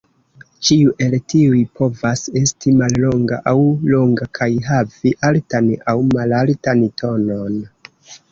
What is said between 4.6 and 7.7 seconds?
havi altan aŭ malaltan tonon.